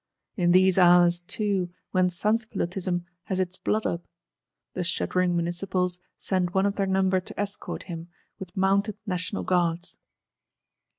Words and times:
In 0.35 0.49
these 0.51 0.79
hours 0.79 1.21
too, 1.21 1.69
when 1.91 2.09
Sansculottism 2.09 3.05
has 3.25 3.39
its 3.39 3.55
blood 3.57 3.85
up! 3.85 4.03
The 4.73 4.83
shuddering 4.83 5.35
Municipals 5.35 5.99
send 6.17 6.55
one 6.55 6.65
of 6.65 6.75
their 6.75 6.87
number 6.87 7.19
to 7.19 7.39
escort 7.39 7.83
him, 7.83 8.07
with 8.39 8.57
mounted 8.57 8.97
National 9.05 9.43
Guards. 9.43 9.97